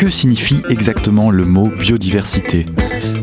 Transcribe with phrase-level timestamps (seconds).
[0.00, 2.64] Que signifie exactement le mot biodiversité?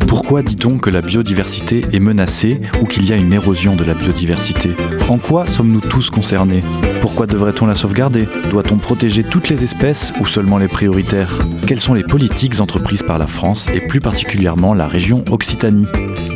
[0.08, 3.96] Pourquoi dit-on que la biodiversité est menacée ou qu'il y a une érosion de la
[3.96, 4.70] biodiversité?
[5.10, 6.64] En quoi sommes-nous tous concernés?
[7.02, 8.28] Pourquoi devrait-on la sauvegarder?
[8.52, 11.34] Doit-on protéger toutes les espèces ou seulement les prioritaires?
[11.66, 15.88] Quelles sont les politiques entreprises par la France et plus particulièrement la région Occitanie?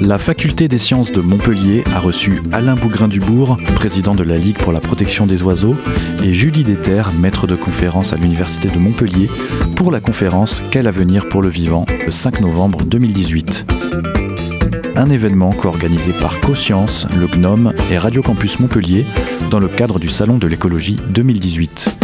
[0.01, 4.73] La faculté des sciences de Montpellier a reçu Alain Bougrain-Dubourg, président de la Ligue pour
[4.73, 5.75] la protection des oiseaux,
[6.23, 9.29] et Julie Déter, maître de conférence à l'Université de Montpellier,
[9.82, 13.65] pour la conférence Quel avenir pour le vivant le 5 novembre 2018
[14.96, 19.05] un événement co-organisé par CoScience, le GNOME et Radio Campus Montpellier
[19.50, 21.96] dans le cadre du Salon de l'écologie 2018.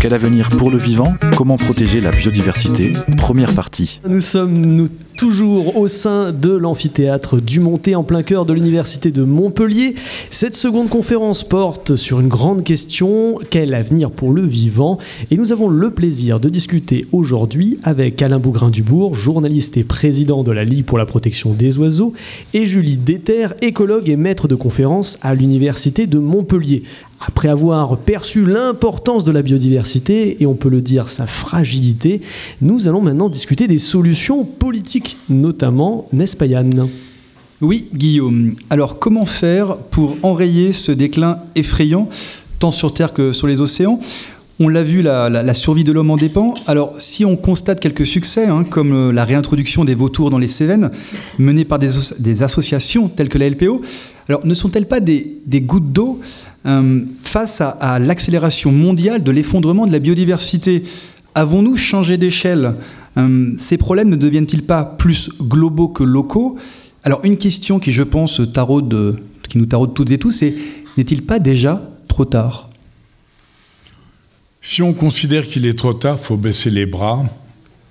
[0.00, 1.16] Quel avenir pour le vivant?
[1.36, 2.92] Comment protéger la biodiversité?
[3.16, 4.00] Première partie.
[4.06, 9.10] Nous sommes nous toujours au sein de l'amphithéâtre du Monté en plein cœur de l'université
[9.10, 9.94] de Montpellier.
[10.30, 14.98] Cette seconde conférence porte sur une grande question, quel avenir pour le vivant?
[15.30, 20.52] Et nous avons le plaisir de discuter aujourd'hui avec Alain Bougrain-Dubourg, journaliste et président de
[20.52, 22.12] la Ligue pour la protection des oiseaux,
[22.52, 26.82] et Julie Déter, écologue et maître de conférence à l'université de Montpellier.
[27.26, 32.20] Après avoir perçu l'importance de la biodiversité et on peut le dire sa fragilité,
[32.60, 36.36] nous allons maintenant discuter des solutions politiques notamment, n'est-ce
[37.60, 38.54] Oui, Guillaume.
[38.70, 42.08] Alors comment faire pour enrayer ce déclin effrayant,
[42.58, 44.00] tant sur Terre que sur les océans?
[44.58, 46.54] On l'a vu, la, survie de l'homme en dépend.
[46.66, 50.48] Alors, si on constate quelques succès, hein, comme euh, la réintroduction des vautours dans les
[50.48, 50.90] Cévennes,
[51.38, 53.82] menée par des, associations telles que la LPO,
[54.30, 56.20] alors ne sont-elles pas des, gouttes d'eau
[56.64, 60.84] euh, face à l'accélération mondiale de l'effondrement de la biodiversité?
[61.34, 62.76] Avons-nous changé d'échelle?
[63.16, 66.56] Euh, ces problèmes ne deviennent-ils pas plus globaux que locaux?
[67.04, 70.54] Alors une question qui, je pense, taraude, qui nous taraude toutes et tous, c'est
[70.96, 72.70] n'est-il pas déjà trop tard?
[74.60, 77.24] Si on considère qu'il est trop tard, faut baisser les bras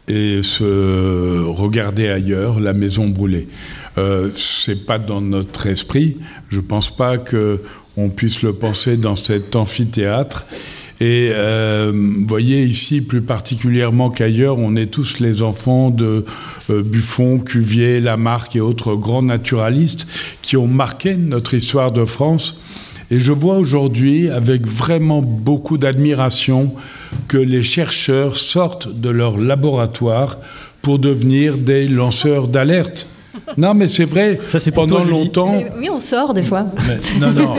[0.08, 3.48] et se regarder ailleurs, la maison brûlée.
[3.98, 6.18] Euh, c'est pas dans notre esprit.
[6.50, 7.62] Je pense pas que
[7.98, 10.46] on puisse le penser dans cet amphithéâtre.
[11.02, 16.24] Et euh, vous voyez ici, plus particulièrement qu'ailleurs, on est tous les enfants de
[16.70, 20.08] euh, Buffon, Cuvier, Lamarck et autres grands naturalistes
[20.42, 22.62] qui ont marqué notre histoire de France.
[23.12, 26.74] Et je vois aujourd'hui, avec vraiment beaucoup d'admiration,
[27.28, 30.38] que les chercheurs sortent de leur laboratoire
[30.82, 33.06] pour devenir des lanceurs d'alerte.
[33.58, 34.40] Non, mais c'est vrai.
[34.48, 35.52] Ça, c'est pendant longtemps.
[35.78, 36.66] Oui, on sort des fois.
[37.20, 37.56] non, non.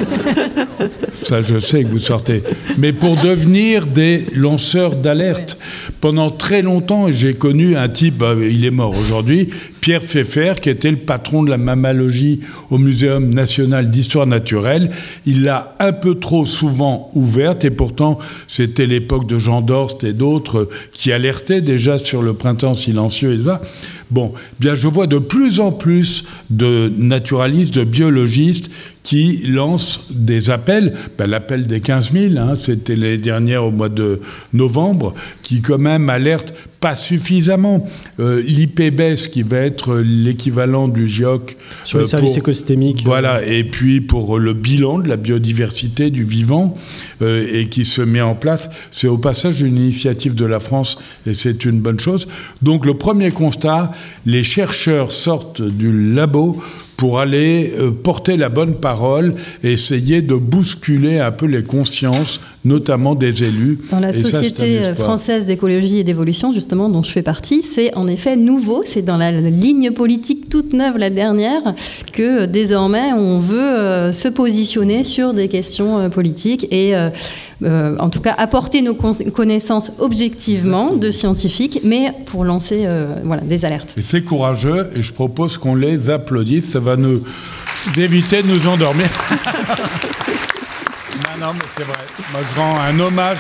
[1.23, 2.43] Ça, je sais que vous sortez.
[2.79, 5.59] Mais pour devenir des lanceurs d'alerte.
[6.01, 9.49] Pendant très longtemps, j'ai connu un type, bah, il est mort aujourd'hui,
[9.87, 12.41] Pierre Pfeffer, qui était le patron de la mammalogie
[12.73, 14.91] au Muséum national d'histoire naturelle.
[15.27, 20.13] Il l'a un peu trop souvent ouverte, et pourtant, c'était l'époque de Jean Dorst et
[20.13, 23.63] d'autres qui alertaient déjà sur le printemps silencieux et ça.
[24.11, 28.73] Bon, bien, je vois de plus en plus de naturalistes, de biologistes
[29.05, 30.95] qui lancent des appels.
[31.17, 34.21] Ben, L'appel des 15 000, hein, c'était les dernières au mois de
[34.53, 35.15] novembre,
[35.45, 36.55] qui quand même alertent
[36.87, 37.85] pas suffisamment.
[38.21, 41.57] Euh, L'IPBES, qui va être l'équivalent du GIOC.
[41.83, 43.03] Sur les euh, services écosystémiques.
[43.05, 46.77] Voilà, et puis pour le bilan de la biodiversité du vivant,
[47.23, 50.97] euh, et qui se met en place, c'est au passage une initiative de la France,
[51.27, 52.29] et c'est une bonne chose.
[52.63, 53.91] Donc le premier constat,
[54.25, 56.63] les chercheurs sortent du labo
[56.97, 62.41] pour aller euh, porter la bonne parole et essayer de bousculer un peu les consciences,
[62.67, 63.79] notamment des élus.
[63.91, 68.37] Dans la Société française d'écologie et d'évolution, justement, dont je fais partie, c'est en effet
[68.37, 71.75] nouveau, c'est dans la ligne politique toute neuve, la dernière,
[72.13, 76.95] que euh, désormais on veut euh, se positionner sur des questions politiques et
[77.63, 83.43] euh, en tout cas apporter nos connaissances objectivement de scientifiques, mais pour lancer euh, voilà,
[83.43, 83.95] des alertes.
[83.97, 87.23] Et c'est courageux et je propose qu'on les applaudisse, ça va nous
[87.97, 89.09] éviter de nous endormir.
[91.41, 92.05] non, mais c'est vrai.
[92.33, 93.39] Moi, je rends un hommage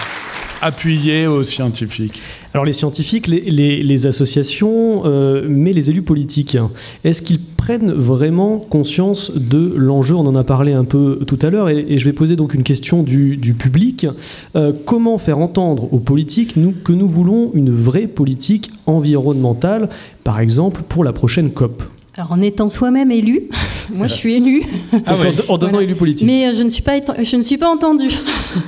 [0.62, 2.22] appuyé aux scientifiques.
[2.54, 6.56] Alors les scientifiques, les, associations, euh, mais les élus politiques,
[7.04, 10.15] est-ce qu'ils prennent vraiment conscience de l'enjeu?
[10.15, 12.62] On en a parlé un peu tout à l'heure, et, je vais poser donc une
[12.62, 14.06] question du, public.
[14.54, 19.91] Euh, comment faire entendre aux politiques que nous voulons une vraie politique environnementale,
[20.24, 21.82] par exemple pour la prochaine COP?
[22.16, 23.42] Alors en étant soi-même élu,
[23.95, 24.63] moi je suis élu.
[25.07, 25.15] Ah
[25.48, 26.27] en, devenant élu politique.
[26.27, 28.09] Mais euh, je ne suis pas, je ne suis pas entendu.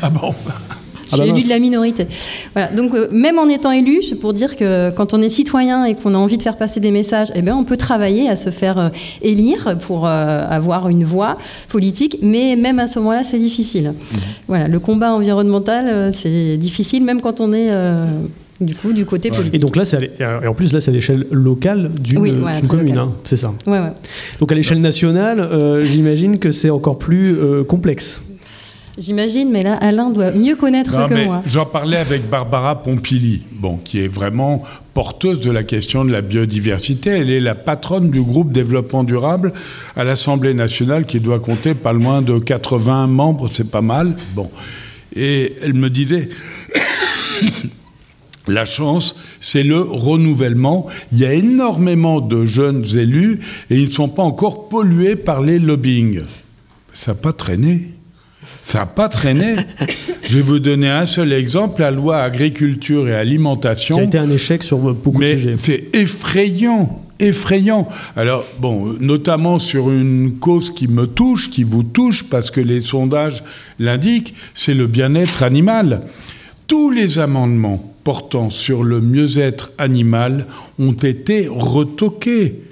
[0.02, 0.34] Ah bon
[1.08, 2.06] je suis ah bah élu de la minorité.
[2.52, 2.68] Voilà.
[2.68, 5.94] Donc, euh, même en étant élu, c'est pour dire que quand on est citoyen et
[5.94, 8.50] qu'on a envie de faire passer des messages, eh bien, on peut travailler à se
[8.50, 8.88] faire euh,
[9.22, 13.94] élire pour euh, avoir une voix politique, mais même à ce moment-là, c'est difficile.
[14.12, 14.18] Mhm.
[14.48, 17.70] Voilà, le combat environnemental, c'est difficile, même quand on est
[18.60, 19.54] du coup, du côté politique.
[19.54, 19.84] Et donc là,
[20.42, 23.52] et en plus, là, c'est à l'échelle locale d'une commune, hein, c'est ça.
[23.66, 23.92] Ouais, ouais.
[24.40, 28.22] Donc à l'échelle nationale, euh, j'imagine que c'est encore plus euh, complexe.
[28.98, 31.40] J'imagine, mais là, Alain doit mieux connaître que moi.
[31.46, 36.20] J'en parlais avec Barbara Pompili, bon, qui est vraiment porteuse de la question de la
[36.20, 37.10] biodiversité.
[37.10, 39.52] Elle est la patronne du groupe développement durable
[39.94, 44.16] à l'Assemblée nationale, qui doit compter pas loin de 80 membres, c'est pas mal.
[44.34, 44.50] Bon.
[45.14, 46.28] Et elle me disait,
[48.50, 50.86] la chance, c'est le renouvellement.
[51.12, 53.40] Il y a énormément de jeunes élus
[53.70, 56.20] et ils ne sont pas encore pollués par les lobbying.
[56.92, 57.90] Ça n'a pas traîné.
[58.66, 59.54] Ça n'a pas traîné.
[60.24, 63.94] Je vais vous donner un seul exemple, la loi agriculture et alimentation.
[63.94, 65.52] Qui a été un échec sur beaucoup de sujets.
[65.56, 67.88] C'est effrayant, effrayant.
[68.14, 72.80] Alors, bon, notamment sur une cause qui me touche, qui vous touche, parce que les
[72.80, 73.42] sondages
[73.78, 76.02] l'indiquent, c'est le bien-être animal.
[76.66, 80.46] Tous les amendements portant sur le mieux-être animal
[80.78, 82.62] ont été retoqués.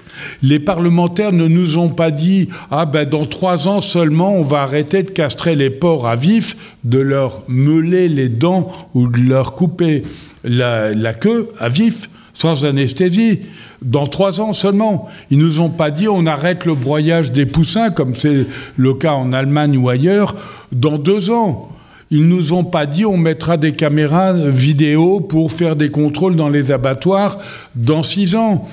[0.41, 4.61] Les parlementaires ne nous ont pas dit Ah ben dans trois ans seulement, on va
[4.63, 9.53] arrêter de castrer les porcs à vif, de leur meuler les dents ou de leur
[9.53, 10.01] couper
[10.43, 13.41] la, la queue à vif, sans anesthésie.
[13.83, 15.07] Dans trois ans seulement.
[15.29, 19.13] Ils nous ont pas dit on arrête le broyage des poussins, comme c'est le cas
[19.13, 20.35] en Allemagne ou ailleurs,
[20.71, 21.76] dans deux ans.
[22.09, 26.49] Ils nous ont pas dit on mettra des caméras vidéo pour faire des contrôles dans
[26.49, 27.37] les abattoirs
[27.75, 28.67] dans six ans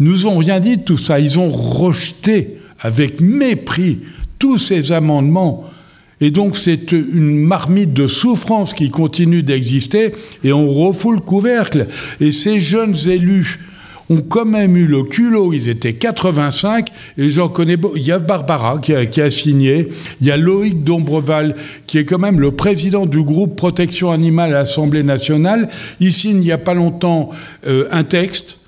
[0.00, 1.20] nous ont rien dit de tout ça.
[1.20, 4.00] Ils ont rejeté avec mépris
[4.38, 5.64] tous ces amendements.
[6.20, 10.12] Et donc c'est une marmite de souffrance qui continue d'exister
[10.42, 11.86] et on refoule le couvercle.
[12.20, 13.60] Et ces jeunes élus
[14.10, 18.18] ont quand même eu le culot, ils étaient 85, et j'en connais, il y a
[18.18, 19.88] Barbara qui a, signé,
[20.20, 21.54] il y a Loïc Dombreval,
[21.86, 25.68] qui est quand même le président du groupe Protection Animale à l'Assemblée nationale,
[26.00, 27.30] il signe il n'y a pas longtemps
[27.66, 28.58] euh, un texte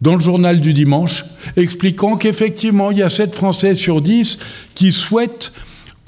[0.00, 1.24] dans le journal du dimanche,
[1.56, 4.38] expliquant qu'effectivement, il y a 7 Français sur 10
[4.74, 5.52] qui souhaitent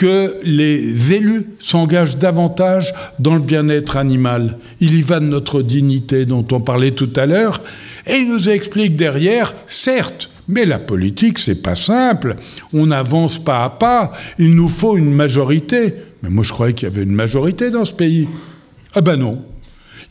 [0.02, 4.58] que les élus s'engagent davantage dans le bien-être animal.
[4.81, 7.60] Il y va de notre dignité dont on parlait tout à l'heure,
[8.08, 12.34] et il nous explique derrière, certes, mais la politique, c'est pas simple.
[12.72, 14.10] On avance pas à pas.
[14.40, 15.94] Il nous faut une majorité.
[16.25, 18.26] Mais moi, je croyais qu'il y avait une majorité dans ce pays.
[18.96, 19.44] Ah ben non.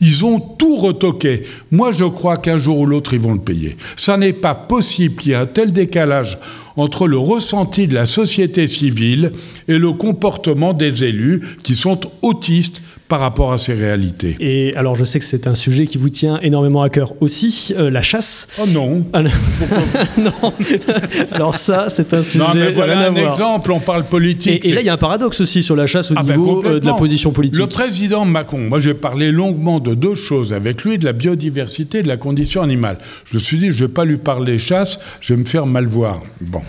[0.04, 1.42] Ils ont tout retoqué.
[1.70, 3.76] Moi, je crois qu'un jour ou l'autre, ils vont le payer.
[3.94, 6.38] Ça n'est pas possible qu'il y ait un tel décalage
[6.76, 9.30] entre le ressenti de la société civile
[9.68, 14.36] et le comportement des élus qui sont autistes par rapport à ces réalités.
[14.40, 17.74] Et alors, je sais que c'est un sujet qui vous tient énormément à cœur aussi,
[17.76, 18.48] euh, la chasse.
[18.58, 19.04] Oh non.
[19.12, 19.20] Ah,
[20.16, 20.32] non.
[21.32, 22.38] alors ça, c'est un sujet.
[22.38, 23.70] Non, mais voilà un exemple.
[23.70, 24.64] On parle politique.
[24.64, 26.64] Et, là, il y a un paradoxe aussi sur la chasse au ah, ben, niveau
[26.64, 27.60] euh, de la position politique.
[27.60, 31.98] Le président Macron, moi, j'ai parlé longuement de deux choses avec lui, de la biodiversité
[31.98, 32.96] et de la condition animale.
[33.26, 35.84] Je me suis dit, je vais pas lui parler chasse, je vais me faire mal
[35.84, 36.22] voir.
[36.40, 36.62] Bon.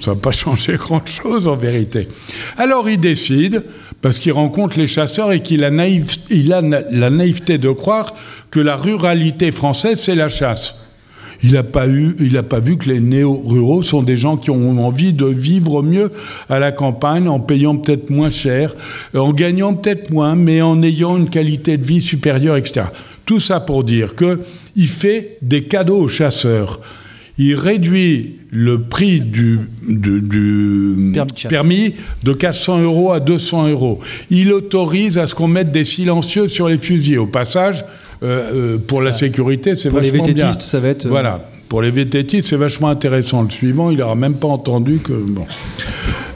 [0.00, 2.08] Ça va pas changer grand-chose en vérité.
[2.56, 3.64] Alors il décide,
[4.02, 5.70] parce qu'il rencontre les chasseurs et qu'il a,
[6.30, 8.14] il a la naïveté de croire
[8.50, 10.74] que la ruralité française, c'est la chasse.
[11.42, 11.86] Il n'a pas,
[12.48, 16.10] pas vu que les néo-ruraux sont des gens qui ont envie de vivre mieux
[16.48, 18.74] à la campagne en payant peut-être moins cher,
[19.14, 22.86] en gagnant peut-être moins, mais en ayant une qualité de vie supérieure, etc.
[23.26, 26.80] Tout ça pour dire qu'il fait des cadeaux aux chasseurs
[27.38, 29.58] il réduit le prix du,
[31.50, 31.92] permis,
[32.24, 34.00] de 400 euros à 200 euros.
[34.30, 37.18] Il autorise à ce qu'on mette des silencieux sur les fusils.
[37.18, 37.84] Au passage,
[38.22, 40.18] euh, euh, pour la sécurité, c'est vachement bien.
[40.20, 41.04] Pour les vététistes, ça va être...
[41.04, 41.44] Euh, voilà.
[41.68, 43.42] Pour les vététistes, c'est vachement intéressant.
[43.42, 45.12] Le suivant, il n'aura même pas entendu que...
[45.12, 45.46] Bon.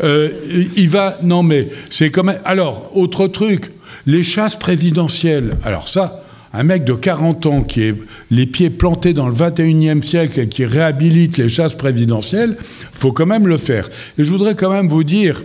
[0.02, 1.16] il va...
[1.22, 2.40] Non, mais c'est quand même...
[2.44, 3.72] Alors, autre truc,
[4.06, 5.56] les chasses présidentielles.
[5.64, 6.19] Alors ça,
[6.52, 7.94] un mec de 40 ans qui est
[8.30, 12.56] les pieds plantés dans le 21e siècle et qui réhabilite les chasses présidentielles,
[12.92, 13.88] faut quand même le faire.
[14.18, 15.44] Et je voudrais quand même vous dire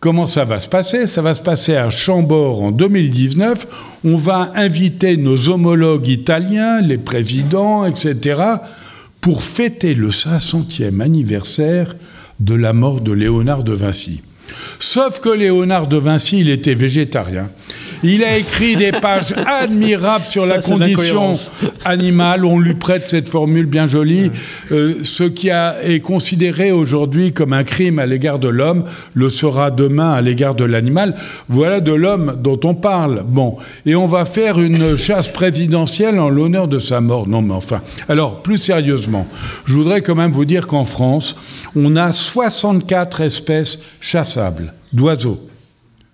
[0.00, 1.06] comment ça va se passer.
[1.06, 3.66] Ça va se passer à Chambord en 2019.
[4.04, 8.40] On va inviter nos homologues italiens, les présidents, etc.,
[9.20, 11.96] pour fêter le 500e anniversaire
[12.40, 14.22] de la mort de Léonard de Vinci.
[14.78, 17.50] Sauf que Léonard de Vinci, il était végétarien.
[18.02, 21.32] Il a écrit des pages admirables sur la condition
[21.84, 22.44] animale.
[22.44, 24.30] On lui prête cette formule bien jolie.
[24.70, 29.28] Euh, ce qui a, est considéré aujourd'hui comme un crime à l'égard de l'homme le
[29.28, 31.16] sera demain à l'égard de l'animal.
[31.48, 33.24] Voilà de l'homme dont on parle.
[33.26, 33.56] Bon.
[33.84, 37.26] Et on va faire une chasse présidentielle en l'honneur de sa mort.
[37.26, 37.80] Non, mais enfin.
[38.08, 39.26] Alors, plus sérieusement,
[39.64, 41.36] je voudrais quand même vous dire qu'en France,
[41.74, 45.40] on a 64 espèces chassables d'oiseaux.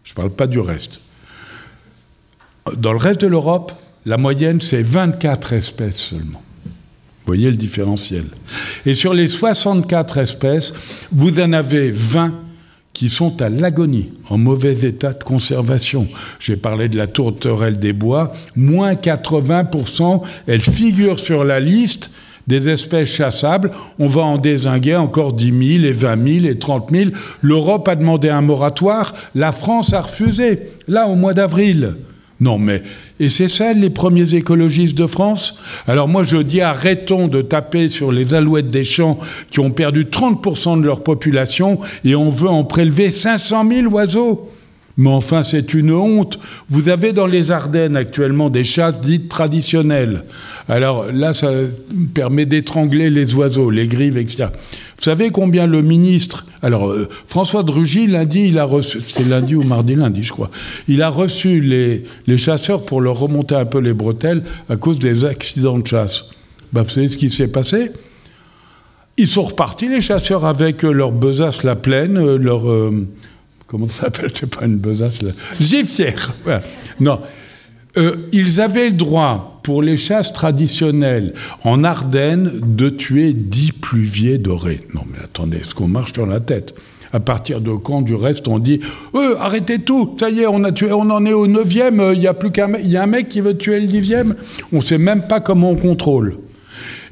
[0.03, 1.04] Je ne parle pas du reste.
[2.77, 3.73] Dans le reste de l'Europe,
[4.07, 6.43] la moyenne, c'est 24 espèces seulement.
[6.65, 8.25] Vous voyez le différentiel.
[8.85, 10.73] Et sur les 64 espèces,
[11.13, 12.35] vous en avez 20
[12.93, 16.07] qui sont à l'agonie, en mauvais état de conservation.
[16.39, 22.11] J'ai parlé de la tourterelle des bois, moins 80%, elle figure sur la liste
[22.47, 23.71] des espèces chassables.
[23.99, 27.11] On va en désinguer encore 10 000 et 20 000 et 30 000.
[27.43, 31.95] L'Europe a demandé un moratoire, la France a refusé, là au mois d'avril.
[32.41, 32.83] Non, mais.
[33.21, 35.59] Et c'est ça les premiers écologistes de France?
[35.87, 39.19] Alors moi je dis arrêtons de taper sur les alouettes des champs
[39.51, 44.51] qui ont perdu 30% de leur population et on veut en prélever 500 000 oiseaux.
[44.97, 46.39] Mais enfin, c'est une honte.
[46.69, 50.23] Vous avez dans les Ardennes actuellement des chasses dites traditionnelles.
[50.69, 51.51] Alors là, ça
[52.15, 54.47] permet d'étrangler les oiseaux, les grives, etc.
[55.05, 56.47] Vous savez combien le ministre.
[56.63, 59.03] Alors, euh, François Drugy, lundi, il a reçu.
[59.03, 60.51] C'était lundi ou mardi, lundi, je crois.
[60.89, 64.99] Il a reçu les, les, chasseurs pour leur remonter un peu les bretelles à cause
[64.99, 66.25] des accidents de chasse.
[66.73, 67.93] Ben, vous savez ce qui s'est passé?
[69.19, 72.67] Ils sont repartis, les chasseurs, avec leur besace la plaine, euh, leur.
[72.67, 73.07] Euh,
[73.67, 74.31] comment ça s'appelle?
[74.35, 75.33] C'est pas une besace, là.
[75.61, 76.33] Gypsière.
[76.99, 77.21] Non.
[77.97, 81.33] Euh, ils avaient le droit, pour les chasses traditionnelles
[81.63, 84.81] en Ardennes, de tuer 10 pluviers dorés.
[84.95, 86.75] Non, mais attendez, est-ce qu'on marche dans la tête?
[87.13, 88.81] À partir de quand, du reste, on dit
[89.15, 92.15] euh, arrêtez tout, ça y est, on, a tué, on en est au 9e, euh,
[92.15, 94.35] il y a plus qu'un y a un mec qui veut tuer le 10e.
[94.73, 96.37] On ne sait même pas comment on contrôle.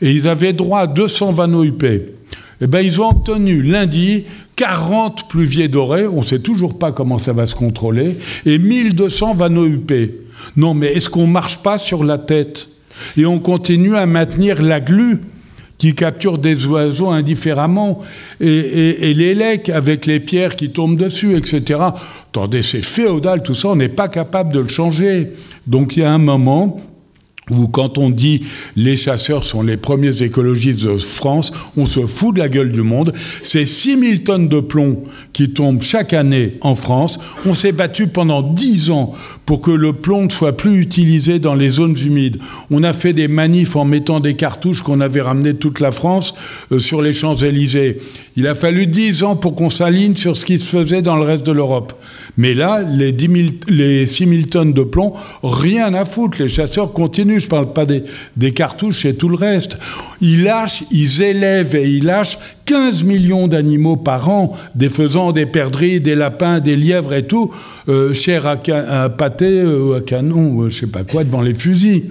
[0.01, 1.85] Et ils avaient droit à 220 OUP.
[1.85, 4.25] Eh bien, ils ont obtenu lundi
[4.57, 9.35] 40 pluviers dorés, on ne sait toujours pas comment ça va se contrôler, et 1200
[9.35, 9.93] vanneaux UP.
[10.57, 12.69] Non, mais est-ce qu'on ne marche pas sur la tête
[13.17, 15.21] Et on continue à maintenir la glu
[15.83, 18.03] qui capture des oiseaux indifféremment,
[18.41, 21.81] et, les lecs avec les pierres qui tombent dessus, etc.
[22.29, 25.33] Attendez, c'est féodal tout ça, on n'est pas capable de le changer.
[25.67, 26.81] Donc il y a un moment
[27.51, 28.45] où quand on dit
[28.77, 32.83] les chasseurs sont les premiers écologistes de France, on se fout de la gueule du
[32.83, 33.13] monde.
[33.43, 37.19] C'est 6000 tonnes de plomb qui tombent chaque année en France.
[37.47, 39.13] On s'est battu pendant 10 ans
[39.47, 42.39] pour que le plomb ne soit plus utilisé dans les zones humides.
[42.71, 46.35] On a fait des manifs en mettant des cartouches qu'on avait ramenées toute la France
[46.71, 47.99] euh, sur les Champs-Élysées.
[48.37, 51.23] Il a fallu 10 ans pour qu'on s'aligne sur ce qui se faisait dans le
[51.23, 51.95] reste de l'Europe.
[52.37, 53.29] Mais là, les, 10
[53.69, 55.13] les 6 000 tonnes de plomb,
[55.43, 56.41] rien à foutre.
[56.41, 57.39] Les chasseurs continuent.
[57.39, 59.77] Je ne parle pas des, cartouches et tout le reste.
[60.21, 62.39] Ils lâchent, ils élèvent et ils lâchent
[62.73, 67.53] 15 millions d'animaux par an, des faisans, des perdrix, des lapins, des lièvres et tout,
[67.91, 71.53] euh, chair à, à pâté, euh, à canon, euh, je sais pas quoi, devant les
[71.53, 72.05] fusils.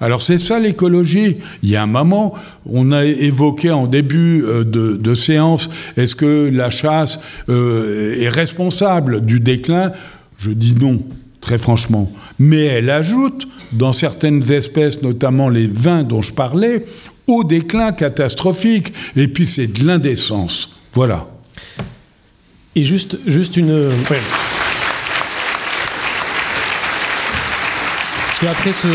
[0.00, 1.36] Alors c'est ça l'écologie.
[1.62, 2.34] Il y a un moment,
[2.66, 9.38] on a évoqué en début euh, de, séance, est-ce que la chasse est responsable du
[9.38, 9.92] déclin?
[10.36, 11.00] Je dis non,
[11.40, 12.10] très franchement.
[12.40, 16.84] Mais elle ajoute, dans certaines espèces, notamment les vins dont je parlais,
[17.28, 18.92] au déclin catastrophique.
[19.16, 20.70] Et puis c'est de l'indécence.
[20.92, 21.28] Voilà.
[22.74, 23.88] Et juste, juste une...
[28.26, 28.88] Parce qu'après ce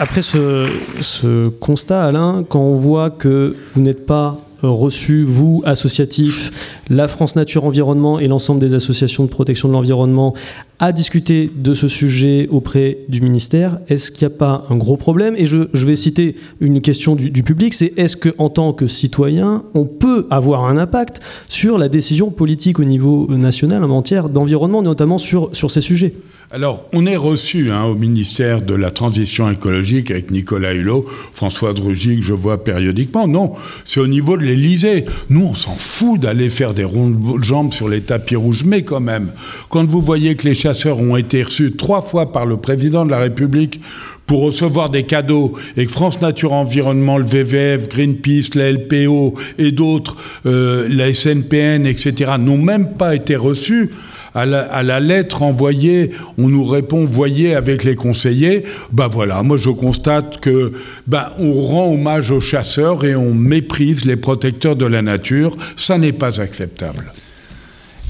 [0.00, 7.08] après ce, constat, Alain, quand on voit que vous n'êtes pas reçu, vous, associatif, la
[7.08, 10.34] France Nature Environnement et l'ensemble des associations de protection de l'environnement,
[10.80, 13.78] à discuter de ce sujet auprès du ministère.
[13.88, 15.34] Est-ce qu'il n'y a pas un gros problème?
[15.36, 19.84] Et je, vais citer une question du, public, c'est est-ce qu'en tant que citoyen, on
[19.84, 25.18] peut avoir un impact sur la décision politique au niveau national en matière d'environnement, notamment
[25.18, 26.14] sur, ces sujets?
[26.52, 31.72] Alors, on est reçu hein, au ministère de la Transition écologique avec Nicolas Hulot, François
[31.74, 33.28] Drugy, que je vois périodiquement.
[33.28, 33.52] Non,
[33.84, 35.04] c'est au niveau de l'Élysée.
[35.28, 39.00] Nous, on s'en fout d'aller faire des rondes jambes sur les tapis rouges, mais quand
[39.00, 39.28] même,
[39.68, 43.10] quand vous voyez que les chasseurs ont été reçus trois fois par le président de
[43.10, 43.80] la République
[44.26, 49.72] pour recevoir des cadeaux et que France Nature Environnement, le VVF, Greenpeace, la LPO et
[49.72, 53.90] d'autres, euh, la SNPN, etc., n'ont même pas été reçus,
[54.34, 58.64] à la, lettre envoyée, on nous répond voyez avec les conseillers.
[58.92, 60.72] Ben voilà, moi je constate que
[61.06, 65.56] ben, on rend hommage aux chasseurs et on méprise les protecteurs de la nature.
[65.76, 67.12] Ça n'est pas acceptable.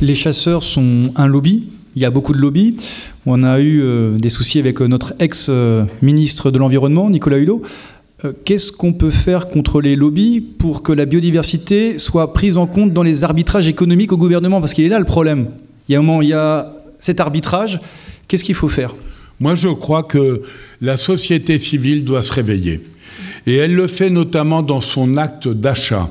[0.03, 1.69] Les chasseurs sont un lobby.
[1.97, 2.77] Il y a beaucoup de lobbies.
[3.27, 7.63] On a eu euh, des soucis avec euh, notre ex-ministre de l'Environnement, Nicolas Hulot.
[8.25, 12.67] Euh, qu'est-ce qu'on peut faire contre les lobbies pour que la biodiversité soit prise en
[12.67, 14.61] compte dans les arbitrages économiques au gouvernement?
[14.61, 15.49] Parce qu'il est là le problème.
[15.91, 16.71] Il y a un moment, il y a
[17.01, 17.81] cet arbitrage.
[18.29, 18.95] Qu'est-ce qu'il faut faire?
[19.41, 20.41] Moi, je crois que
[20.81, 22.81] la société civile doit se réveiller.
[23.45, 26.09] Et elle le fait notamment dans son acte d'achat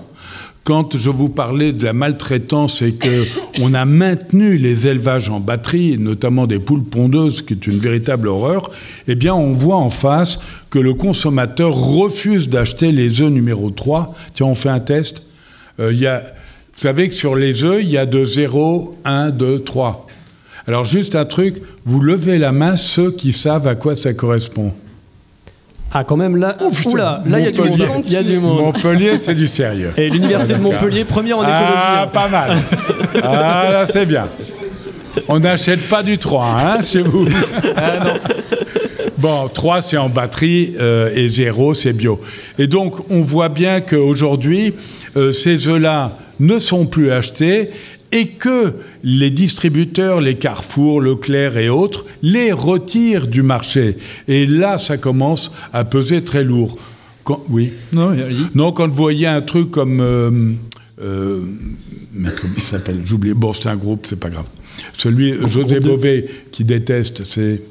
[0.66, 3.24] quand je vous parlais de la maltraitance et que
[3.62, 8.28] on a maintenu les élevages en batterie, notamment des poules pondeuses, qui est une véritable
[8.28, 8.70] horreur,
[9.08, 14.14] eh bien, on voit en face que le consommateur refuse d'acheter les œufs numéro 3.
[14.34, 15.24] Tiens, on fait un test.
[15.80, 16.22] Euh, il y a,
[16.80, 20.08] vous savez que sur les œufs, il y a de 0, 1, 2, 3.
[20.66, 24.72] Alors, juste un truc, vous levez la main ceux qui savent à quoi ça correspond.
[25.92, 26.90] Ah, quand même, là, Oh, putain.
[26.92, 28.10] oula, là, il y a du monde.
[28.10, 28.62] Y a du monde.
[28.62, 29.92] Montpellier, c'est du sérieux.
[29.98, 30.80] Et l'université de Ah, d'accord.
[30.80, 31.64] Montpellier, première en écologie.
[31.76, 32.08] Ah, hein.
[32.14, 32.58] pas mal.
[33.24, 34.30] Ah, là, c'est bien.
[35.28, 37.28] On n'achète pas du 3, hein, chez vous
[39.18, 42.22] Bon, 3, c'est en batterie euh, et 0, c'est bio.
[42.58, 44.74] Et donc, on voit bien qu'aujourd'hui,
[45.18, 47.70] euh, ces œufs-là ne sont plus achetés
[48.12, 53.98] et que les distributeurs, les Carrefour, Leclerc et autres, les retirent du marché.
[54.28, 56.78] Et là, ça commence à peser très lourd.
[57.24, 58.16] Quand- oui Non,
[58.56, 60.00] non, quand vous voyez un truc comme.
[60.02, 60.32] Euh,
[61.02, 61.42] euh,
[62.14, 63.02] mais comment il s'appelle?
[63.06, 63.34] J'oublie.
[63.34, 64.46] Bon, c'est un groupe, c'est pas grave.
[64.94, 67.62] Celui, José Bové, qui déteste, c'est.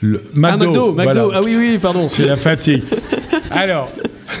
[0.00, 0.22] Le...
[0.42, 0.92] Ah, McDo.
[0.92, 1.26] Voilà.
[1.34, 2.08] Ah oui, oui, pardon.
[2.08, 2.82] C'est la fatigue.
[3.50, 3.90] Alors,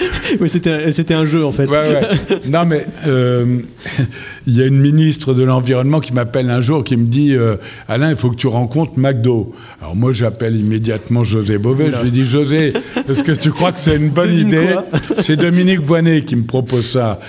[0.40, 1.66] Oui, c'était un jeu, en fait.
[1.66, 2.40] ouais, ouais.
[2.50, 3.58] Non, mais euh,
[4.46, 7.56] il y a une ministre de l'Environnement qui m'appelle un jour qui me dit euh,
[7.88, 9.54] Alain, il faut que tu rencontres McDo.
[9.80, 11.90] Alors, moi, j'appelle immédiatement José Bové.
[11.92, 12.72] Je lui dis José,
[13.08, 14.74] est-ce que tu crois que c'est une bonne idée
[15.18, 17.20] C'est Dominique Voinet qui me propose ça.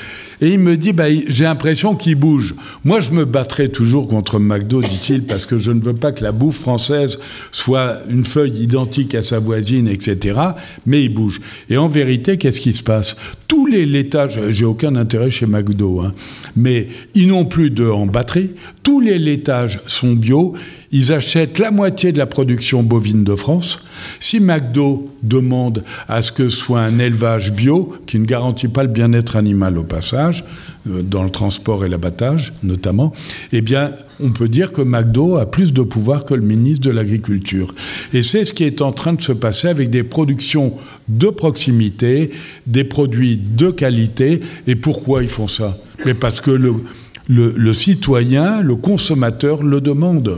[0.42, 2.56] Et il me dit bah, J'ai l'impression qu'il bouge.
[2.84, 6.24] Moi, je me battrai toujours contre McDo, dit-il, parce que je ne veux pas que
[6.24, 7.20] la bouffe française
[7.52, 10.40] soit une feuille identique à sa voisine, etc.
[10.86, 11.42] Mais il bouge.
[11.70, 13.16] Et en vérité, qu'est-ce qui se passe?
[13.48, 16.14] Tous les laitages, j'ai aucun intérêt chez McDo, hein,
[16.56, 18.52] mais ils n'ont plus d'œufs en batterie.
[18.84, 20.56] Tous les laitages sont bio.
[20.98, 23.80] Ils achètent la moitié de la production bovine de France.
[24.22, 28.84] Si McDo demande à ce que ce soit un élevage bio, qui ne garantit pas
[28.84, 30.46] le bien-être animal au passage,
[30.90, 33.12] euh, dans le transport et l'abattage notamment,
[33.52, 33.92] eh bien,
[34.24, 37.76] on peut dire que McDo a plus de pouvoir que le ministre de l'Agriculture.
[38.14, 40.72] Et c'est ce qui est en train de se passer avec des productions
[41.10, 42.32] de proximité,
[42.68, 44.40] des produits de qualité.
[44.66, 45.78] Et pourquoi ils font ça?
[46.06, 50.38] Mais parce que le, citoyen, le consommateur le demande.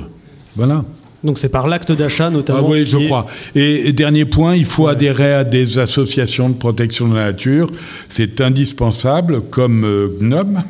[0.58, 0.84] Voilà.
[1.24, 2.70] Donc c'est par l'acte d'achat, Ah notamment.
[2.70, 3.26] oui, je crois.
[3.56, 7.68] Et, et dernier point, il faut adhérer à des associations de protection de la nature.
[8.08, 10.62] C'est indispensable, comme euh, GNOME.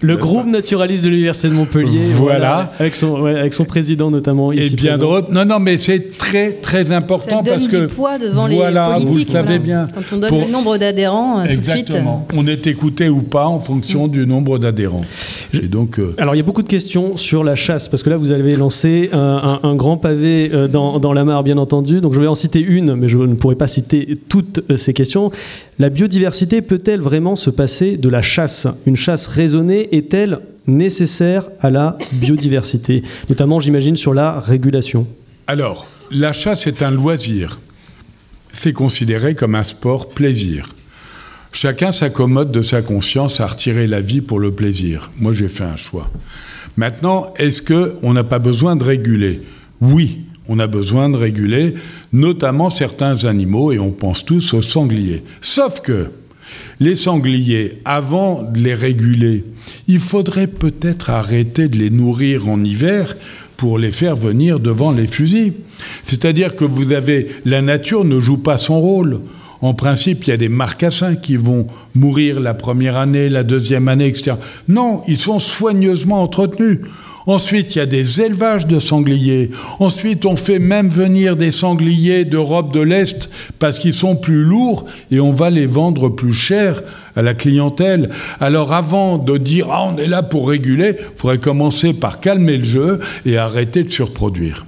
[0.00, 1.98] Le groupe naturaliste de l'université de Montpellier.
[2.12, 2.72] Voilà.
[2.78, 4.52] Avec son, ouais, avec son président, notamment.
[4.52, 5.12] Et ici bien présent.
[5.14, 5.32] d'autres.
[5.32, 7.86] Non, non, mais c'est très, très Ça important donne parce du que.
[7.86, 9.26] poids devant voilà, les vous politiques.
[9.28, 9.58] le savez voilà.
[9.58, 9.88] bien.
[9.92, 11.68] Quand on donne Pour- le nombre d'adhérents, euh, tout de suite.
[11.88, 12.26] Exactement.
[12.36, 15.00] On est écouté ou pas en fonction du nombre d'adhérents.
[15.54, 15.98] Et donc.
[15.98, 18.30] euh, Alors il y a beaucoup de questions sur la chasse, parce que là vous
[18.30, 22.00] avez lancé un, un- un grand pavé euh, dans, dans la mare, bien entendu.
[22.00, 24.92] Donc je vais en citer une, mais je ne pourrai pas citer toutes euh, ces
[24.94, 25.32] questions.
[25.80, 28.66] La biodiversité peut-elle vraiment se passer de la chasse?
[28.84, 33.04] Une chasse raisonnée est-elle nécessaire à la biodiversité?
[33.28, 35.06] Notamment, j'imagine, sur la régulation.
[35.46, 37.60] Alors, la chasse est un loisir.
[38.52, 40.74] C'est considéré comme un sport plaisir.
[41.52, 45.12] Chacun s'accommode de sa conscience à retirer la vie pour le plaisir.
[45.18, 46.10] Moi, j'ai fait un choix.
[46.76, 49.42] Maintenant, est-ce qu'on n'a pas besoin de réguler?
[49.80, 51.74] Oui, on a besoin de réguler,
[52.12, 55.22] notamment certains animaux, et on pense tous aux sangliers.
[55.40, 56.06] Sauf que
[56.80, 59.44] les sangliers, avant de les réguler,
[59.86, 63.16] il faudrait peut-être arrêter de les nourrir en hiver
[63.56, 65.52] pour les faire venir devant les fusils.
[66.02, 69.20] C'est-à-dire que vous avez la nature ne joue pas son rôle.
[69.60, 73.88] En principe, il y a des marcassins qui vont mourir la première année, la deuxième
[73.88, 74.36] année, etc.
[74.68, 76.78] Non, ils sont soigneusement entretenus.
[77.26, 79.50] Ensuite, il y a des élevages de sangliers.
[79.80, 84.86] Ensuite, on fait même venir des sangliers d'Europe de l'Est parce qu'ils sont plus lourds
[85.10, 86.82] et on va les vendre plus cher
[87.16, 88.08] à la clientèle.
[88.40, 92.56] Alors avant de dire ah, on est là pour réguler, il faudrait commencer par calmer
[92.56, 94.64] le jeu et arrêter de surproduire.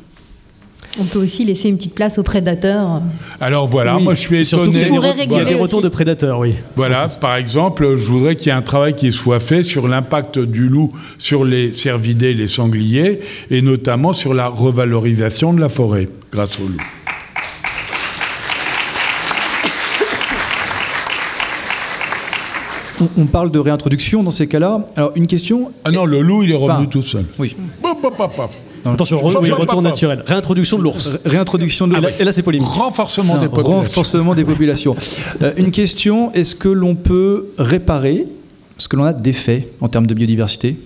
[0.99, 3.01] On peut aussi laisser une petite place aux prédateurs.
[3.41, 4.03] Alors voilà, Oui.
[4.03, 4.77] moi je suis étonné.
[4.77, 6.55] y Il y a des réguler retours de prédateurs, oui.
[6.75, 10.41] Voilà, par exemple, je voudrais qu'il y ait un travail qui soit fait sur l'impact
[10.41, 16.09] du loup sur les cervidés, les sangliers, et notamment sur la revalorisation de la forêt
[16.33, 16.81] grâce au loup.
[23.17, 24.87] On, parle de réintroduction dans ces cas-là.
[24.95, 25.73] Alors, une question.
[25.85, 27.25] Ah non, le loup, il est revenu Enfin, tout seul.
[27.39, 27.57] Oui.
[27.83, 28.51] Hop, hop, hop.
[28.85, 30.23] Attention, re- oui, retour naturel.
[30.27, 31.17] Réintroduction de l'ours.
[31.25, 32.67] Réintroduction de Et là, et là, c'est polémique.
[32.69, 33.79] Renforcement des populations.
[33.79, 34.97] renforcement des populations.
[35.43, 38.27] Euh, une question est-ce que l'on peut réparer
[38.79, 40.77] ce que l'on a défait en termes de biodiversité?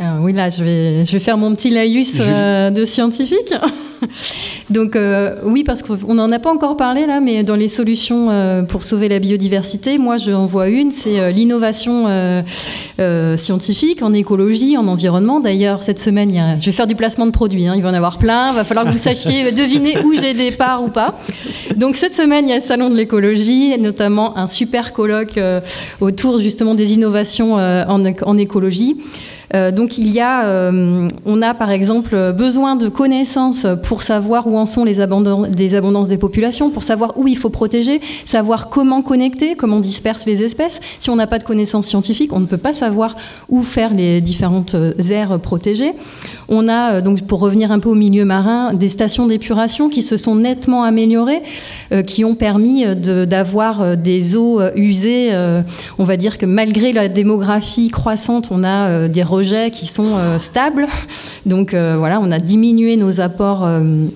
[0.00, 3.52] Alors oui, là, je vais, je vais faire mon petit laïus euh, de scientifique.
[4.70, 4.96] Donc
[5.44, 9.08] oui, parce qu'on n'en a pas encore parlé là, mais dans les solutions pour sauver
[9.08, 12.42] la biodiversité, moi j'en vois une, c'est l'innovation
[13.36, 15.40] scientifique en écologie, en environnement.
[15.40, 18.18] D'ailleurs, cette semaine, je vais faire du placement de produits, hein, il va en avoir
[18.18, 21.18] plein, il va falloir que vous sachiez deviner où j'ai des parts ou pas.
[21.76, 25.38] Donc cette semaine, il y a le Salon de l'écologie, notamment un super colloque
[26.00, 28.96] autour justement des innovations en, en écologie.
[29.54, 34.46] Euh, donc il y a, euh, on a par exemple besoin de connaissances pour savoir
[34.46, 39.02] où en sont les abondances des populations, pour savoir où il faut protéger, savoir comment
[39.02, 40.80] connecter, comment disperser les espèces.
[40.98, 43.16] Si on n'a pas de connaissances scientifiques, on ne peut pas savoir
[43.48, 45.92] où faire les différentes euh, aires protégées.
[46.48, 50.16] On a donc, pour revenir un peu au milieu marin, des stations d'épuration qui se
[50.16, 51.42] sont nettement améliorées,
[52.06, 55.30] qui ont permis d'avoir des eaux usées.
[55.98, 59.22] on va dire que malgré la démographie croissante, on a des
[59.72, 60.86] qui sont euh, stables.
[61.46, 63.64] Donc euh, voilà, on a diminué nos apports.
[63.64, 64.06] Euh,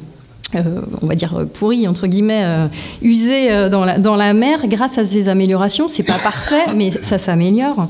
[1.02, 2.68] on va dire pourris, entre guillemets,
[3.02, 5.88] usés dans la, dans la mer grâce à ces améliorations.
[5.88, 7.88] C'est pas parfait, mais ça s'améliore.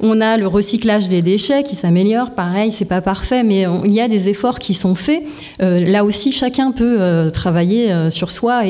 [0.00, 2.32] On a le recyclage des déchets qui s'améliore.
[2.32, 5.22] Pareil, c'est pas parfait, mais il y a des efforts qui sont faits.
[5.58, 8.62] là aussi, chacun peut travailler sur soi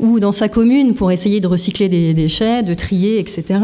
[0.00, 3.58] ou dans sa commune pour essayer de recycler des déchets, de trier, etc.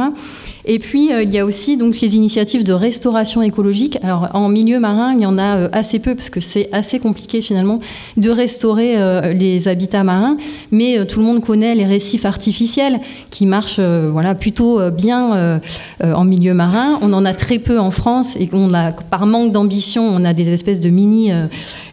[0.70, 3.98] Et puis, euh, il y a aussi donc, les initiatives de restauration écologique.
[4.02, 6.98] Alors, en milieu marin, il y en a euh, assez peu parce que c'est assez
[6.98, 7.78] compliqué finalement
[8.18, 10.36] de restaurer euh, les habitats marins.
[10.70, 15.60] Mais tout le monde connaît les récifs artificiels qui marchent voilà, plutôt bien
[16.02, 16.77] en milieu marin.
[17.02, 20.32] On en a très peu en France et on a, par manque d'ambition, on a
[20.32, 21.30] des espèces de mini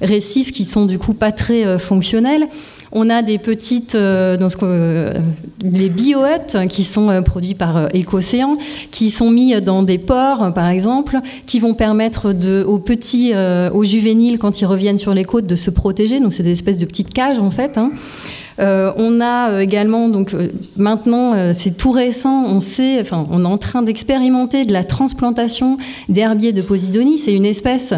[0.02, 2.48] récifs qui sont du coup pas très fonctionnels.
[2.98, 5.12] On a des petites, euh, dans ce euh,
[5.62, 8.56] les biohuts qui sont euh, produits par Écocéan,
[8.90, 13.34] qui sont mis dans des ports, par exemple, qui vont permettre de, aux petits,
[13.74, 16.22] aux juvéniles, quand ils reviennent sur les côtes, de se protéger.
[16.22, 17.78] Donc, c'est des espèces de petites cages, en fait.
[17.78, 17.92] Hein.
[18.60, 23.44] Euh, on a euh, également, donc euh, maintenant, c'est tout récent, on sait, enfin, on
[23.44, 27.18] est en train d'expérimenter de la transplantation d'herbiers de Posidonie.
[27.18, 27.94] C'est une espèce,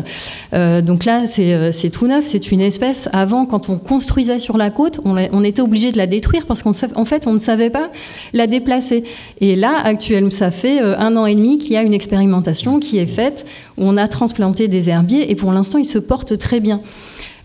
[0.53, 3.09] donc là, c'est tout neuf, c'est une espèce.
[3.13, 6.73] Avant, quand on construisait sur la côte, on, était obligé de la détruire parce qu'en
[6.73, 7.89] fait, on ne savait pas
[8.33, 9.03] la déplacer.
[9.41, 12.97] Et là, actuellement, ça fait un an et demi qu'il y a une expérimentation qui
[12.97, 13.45] est faite.
[13.77, 16.81] Où on a transplanté des herbiers et pour l'instant, ils se portent très bien.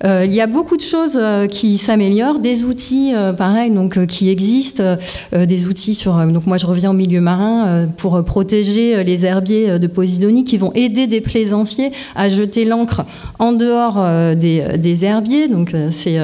[0.05, 4.07] Euh, il y a beaucoup de choses euh, qui s'améliorent, des outils, euh, pareil, donc
[4.07, 4.97] qui existent,
[5.33, 6.15] des outils sur.
[6.27, 10.73] donc moi, je reviens au milieu marin pour protéger les herbiers de Posidonie qui vont
[10.75, 13.03] aider des plaisanciers à jeter l'encre
[13.39, 13.95] en dehors
[14.35, 15.49] des, herbiers.
[15.49, 16.19] Donc c'est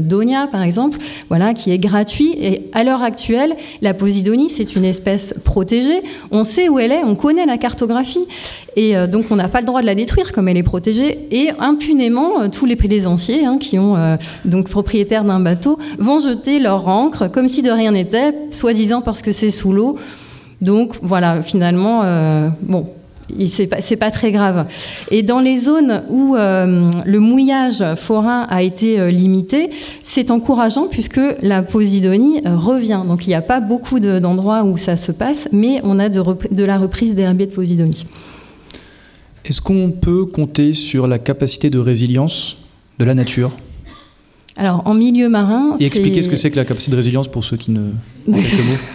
[0.00, 2.34] Donia, par exemple, voilà, qui est gratuit.
[2.40, 6.02] Et à l'heure actuelle, la Posidonie, c'est une espèce protégée.
[6.30, 8.26] On sait où elle est, on connaît la cartographie.
[8.76, 11.26] Et donc, on n'a pas le droit de la détruire comme elle est protégée.
[11.30, 16.58] Et impunément, tous les plaisanciers Hein, qui ont euh, donc propriétaires d'un bateau, vont jeter
[16.58, 19.96] leur ancre comme si de rien n'était, soi-disant parce que c'est sous l'eau.
[20.60, 22.88] Donc voilà, finalement, euh, bon,
[23.46, 24.66] c'est pas, pas, très grave.
[25.10, 29.70] Et dans les zones où euh, le mouillage forain a été limité,
[30.02, 33.02] c'est encourageant puisque la posidonie revient.
[33.06, 36.22] Donc il n'y a pas beaucoup d'endroits où ça se passe, mais on a de,
[36.50, 38.06] de la reprise des herbiers de posidonie.
[39.46, 42.56] Est-ce qu'on peut compter sur la capacité de résilience
[42.98, 43.52] de la nature
[44.58, 45.76] alors, en milieu marin.
[45.78, 47.90] Et expliquer ce que c'est que la capacité de résilience pour ceux qui ne.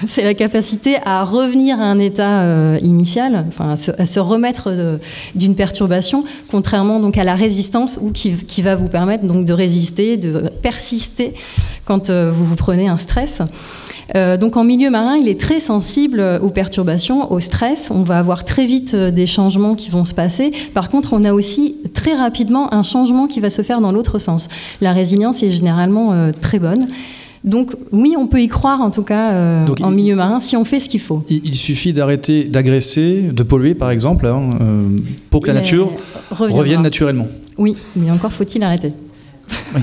[0.08, 4.98] c'est la capacité à revenir à un état euh, initial, enfin, à se, remettre
[5.36, 10.18] d'une perturbation, contrairement donc à la résistance, ou qui, va vous permettre donc de résister,
[10.18, 11.36] de persister
[11.86, 13.44] quand euh, vous vous prenez un stress.
[14.16, 17.92] Euh, donc en milieu marin, il est très sensible aux perturbations, au stress.
[17.92, 20.52] On va avoir très vite euh, des changements qui vont se passer.
[20.74, 24.20] Par contre, on a aussi très rapidement un changement qui va se faire dans l'autre
[24.20, 24.48] sens.
[24.82, 26.88] La résilience est généralement euh, très bonne.
[27.44, 30.80] Donc oui, on peut y croire en tout cas en milieu marin si on fait
[30.80, 31.24] ce qu'il faut.
[31.28, 34.60] Il, suffit d'arrêter d'agresser, de polluer par exemple, hein,
[35.32, 35.90] pour que la nature
[36.30, 37.28] revienne naturellement.
[37.58, 38.90] Oui, mais encore faut-il arrêter.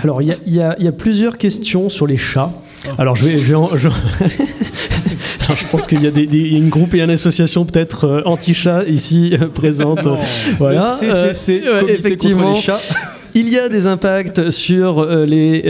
[0.05, 2.53] Alors il y, a plusieurs questions sur les chats.
[2.97, 3.41] Alors je vais,
[5.57, 9.37] je, pense qu'il y a des, une groupe et une association peut-être euh, anti-chat ici
[9.41, 10.01] euh, présente.
[10.59, 10.83] voilà.
[11.33, 12.55] C'est euh, effectivement.
[12.55, 12.81] Les chats.
[13.35, 15.63] Il y a des impacts sur, les,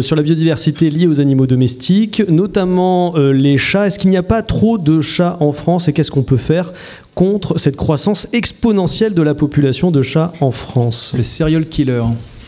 [0.00, 3.86] sur la biodiversité liée aux animaux domestiques, notamment les chats.
[3.86, 6.72] Est-ce qu'il n'y a pas trop de chats en France et qu'est-ce qu'on peut faire
[7.14, 11.14] contre cette croissance exponentielle de la population de chats en France?
[11.16, 12.02] Le serial killer.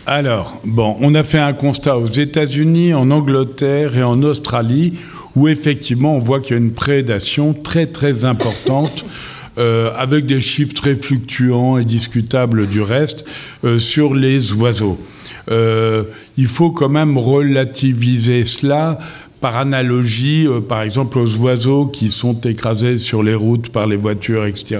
[0.08, 5.00] Alors, bon, on a fait un constat aux États-Unis, en Angleterre et en Australie,
[5.34, 9.04] où effectivement on voit qu'il y a une prédation très très importante.
[9.58, 13.24] Euh, avec des chiffres très fluctuants et discutables du reste,
[13.64, 15.00] euh, sur les oiseaux.
[15.48, 18.98] il faut quand même relativiser cela
[19.40, 23.96] par analogie, euh, par exemple, aux oiseaux qui sont écrasés sur les routes par les
[23.96, 24.78] voitures, etc.,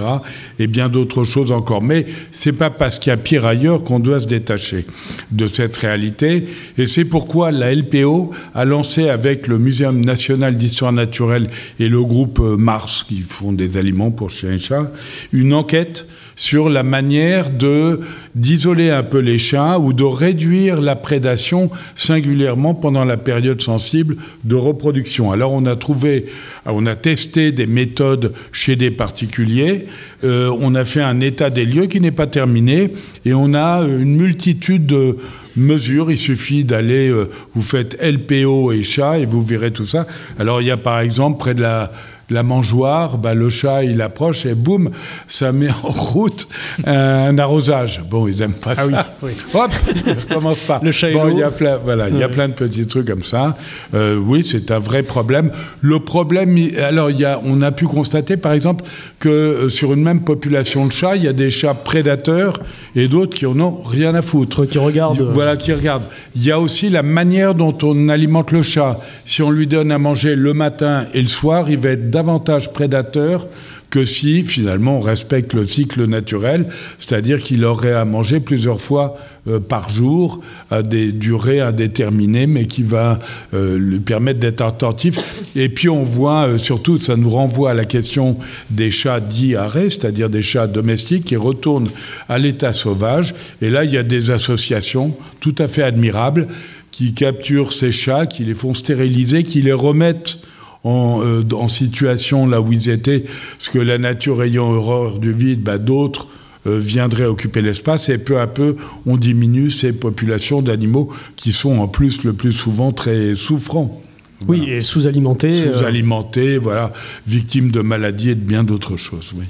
[0.59, 1.81] et bien d'autres choses encore.
[1.81, 4.85] Mais c'est pas parce qu'il y a pire ailleurs qu'on doit se détacher
[5.31, 6.45] de cette réalité.
[6.77, 11.47] Et c'est pourquoi la LPO a lancé avec le Muséum national d'histoire naturelle
[11.79, 14.91] et le groupe Mars, qui font des aliments pour chiens et chats,
[15.33, 17.99] une enquête sur la manière de
[18.35, 24.15] d'isoler un peu les chats ou de réduire la prédation singulièrement pendant la période sensible
[24.43, 25.31] de reproduction.
[25.31, 26.27] Alors on a trouvé,
[26.65, 29.87] on a testé des méthodes chez des particuliers,
[30.23, 32.91] euh, on a fait un état des lieux qui n'est pas terminé
[33.25, 35.17] et on a une multitude de
[35.55, 36.11] mesures.
[36.11, 40.05] Il suffit d'aller, euh, vous faites LPO et chat et vous verrez tout ça.
[40.39, 41.91] Alors il y a par exemple près de la
[42.29, 44.91] la mangeoire, bah, le chat il approche et boum,
[45.27, 46.47] ça met en route
[46.85, 48.01] un arrosage.
[48.09, 49.15] Bon, ils n'aiment pas ah ça.
[49.21, 49.71] Oui, Hop,
[50.05, 50.79] ça commence pas.
[50.83, 53.07] Le chat bon, il y a plein, voilà, il y a plein de petits trucs
[53.07, 53.57] comme ça.
[53.93, 55.51] Euh, oui, c'est un vrai problème.
[55.81, 58.83] Le problème, alors il y a, on a pu constater par exemple
[59.19, 62.59] que euh, sur une même population de chats, il y a des chats prédateurs
[62.95, 64.65] et d'autres qui en ont rien à foutre.
[64.65, 65.21] Qui regardent.
[65.21, 66.05] Voilà, qui regardent.
[66.35, 68.99] Il y a aussi la manière dont on alimente le chat.
[69.25, 72.73] Si on lui donne à manger le matin et le soir, il va être davantage
[72.73, 73.45] prédateur
[73.91, 76.65] que si finalement on respecte le cycle naturel,
[76.97, 82.65] c'est-à-dire qu'il aurait à manger plusieurs fois euh, par jour à des durées indéterminées, mais
[82.65, 83.19] qui va
[83.53, 85.15] euh, lui permettre d'être attentif.
[85.55, 88.37] Et puis on voit euh, surtout, ça nous renvoie à la question
[88.71, 91.91] des chats dits arrêts, c'est-à-dire des chats domestiques qui retournent
[92.29, 93.35] à l'état sauvage.
[93.61, 96.47] Et là, il y a des associations tout à fait admirables
[96.89, 100.39] qui capturent ces chats, qui les font stériliser, qui les remettent
[100.83, 103.25] en, situation là où ils étaient,
[103.57, 106.27] parce que la nature ayant horreur du vide, bah, d'autres
[106.65, 111.79] euh, viendraient occuper l'espace et peu à peu on diminue ces populations d'animaux qui sont
[111.79, 114.01] en plus le plus souvent très souffrants.
[114.47, 115.51] Oui, et sous-alimentés.
[115.51, 116.93] Euh, sous-alimentés, voilà,
[117.25, 119.45] victimes de maladies et de bien d'autres choses, oui.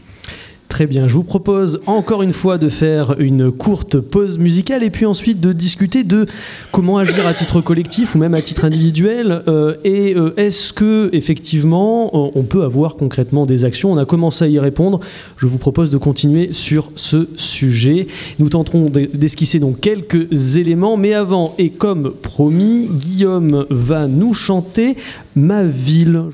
[0.78, 4.92] Très bien, je vous propose encore une fois de faire une courte pause musicale et
[4.92, 6.28] puis ensuite de discuter de
[6.72, 11.10] comment agir à titre collectif ou même à titre individuel euh, et euh, est-ce que
[11.14, 13.92] effectivement on peut avoir concrètement des actions?
[13.92, 15.00] On a commencé à y répondre.
[15.38, 18.06] Je vous propose de continuer sur ce sujet.
[18.38, 24.96] Nous tenterons d'esquisser donc quelques éléments, mais avant et comme promis, Guillaume va nous chanter
[25.36, 26.26] Ma ville.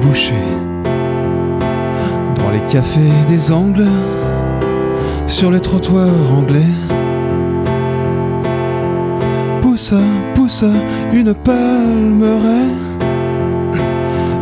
[0.00, 0.34] Bouchées,
[2.34, 3.86] dans les cafés des angles,
[5.28, 6.74] sur les trottoirs anglais.
[9.62, 9.94] Pousse,
[10.34, 10.64] pousse
[11.12, 12.74] une palmeraie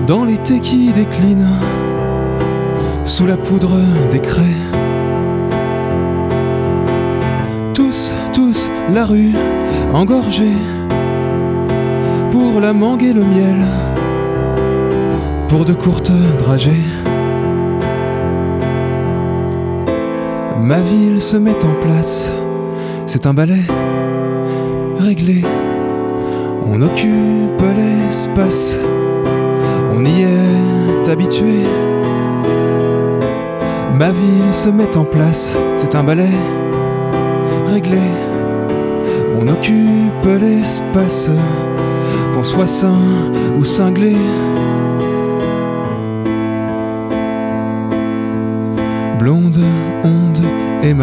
[0.07, 1.47] dans l'été qui décline
[3.05, 4.63] sous la poudre des craies.
[7.75, 9.35] Tous, tous, la rue
[9.93, 10.57] engorgée
[12.31, 13.67] pour la mangue et le miel,
[15.49, 16.85] pour de courtes dragées.
[20.61, 22.33] Ma ville se met en place,
[23.07, 23.63] c'est un balai
[24.99, 25.43] réglé.
[26.67, 28.79] On occupe l'espace,
[29.95, 31.61] on y est habitué.
[33.99, 36.35] Ma ville se met en place, c'est un balai
[37.73, 38.01] réglé.
[39.39, 41.31] On occupe l'espace,
[42.35, 42.99] qu'on soit sain
[43.59, 44.17] ou cinglé.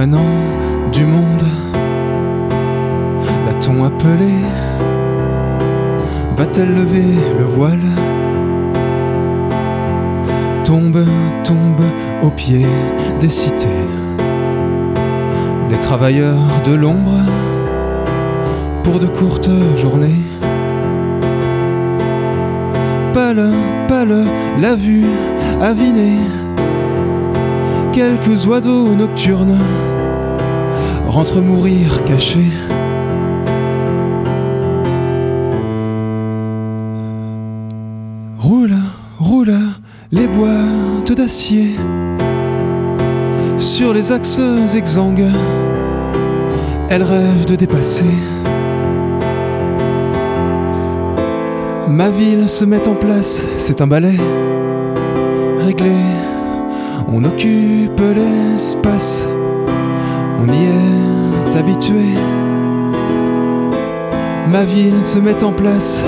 [0.07, 1.45] Du monde,
[3.45, 4.33] l'a-t-on appelé?
[6.35, 7.79] Va-t-elle lever le voile?
[10.63, 11.05] Tombe,
[11.43, 11.83] tombe
[12.23, 12.65] au pied
[13.19, 13.67] des cités.
[15.69, 17.19] Les travailleurs de l'ombre
[18.83, 20.21] pour de courtes journées.
[23.13, 23.51] Pâle,
[23.87, 24.25] pâle,
[24.59, 25.05] la vue
[25.61, 26.17] avinée.
[27.93, 29.59] Quelques oiseaux nocturnes
[31.11, 32.51] rentrent mourir cachés.
[38.39, 38.77] Roule,
[39.19, 39.53] roule
[40.11, 41.75] les boîtes d'acier
[43.57, 44.39] sur les axes
[44.75, 45.29] exsangues
[46.91, 48.13] elle rêve de dépasser.
[51.87, 54.17] Ma ville se met en place, c'est un ballet
[55.59, 55.95] réglé.
[57.07, 59.25] On occupe l'espace,
[60.41, 62.15] on y est habitué.
[64.49, 66.03] Ma ville se met en place,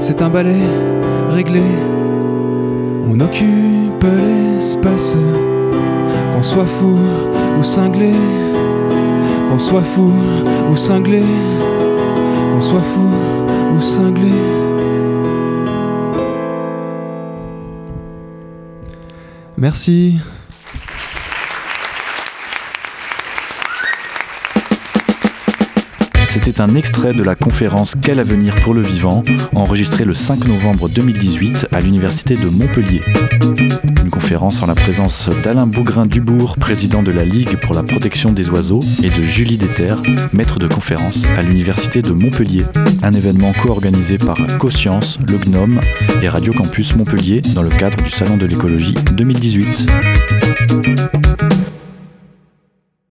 [0.00, 0.66] c'est un ballet
[1.30, 1.62] réglé.
[3.10, 5.16] On occupe l'espace,
[6.32, 6.98] qu'on soit fou
[7.58, 8.12] ou cinglé,
[9.48, 10.12] qu'on soit fou
[10.70, 11.22] ou cinglé,
[12.52, 13.08] qu'on soit fou
[13.76, 14.32] ou cinglé.
[19.56, 20.18] Merci.
[26.48, 29.22] C'était un extrait de la conférence Quel avenir pour le vivant,
[29.54, 33.02] enregistrée le 5 novembre 2018 à l'Université de Montpellier.
[34.02, 38.48] Une conférence en la présence d'Alain Bougrain-Dubourg, président de la Ligue pour la protection des
[38.48, 39.96] oiseaux, et de Julie Déter,
[40.32, 42.64] maître de conférence à l'Université de Montpellier.
[43.02, 45.80] Un événement co-organisé par CoScience, le Gnome
[46.22, 49.86] et Radio Campus Montpellier dans le cadre du Salon de l'écologie 2018.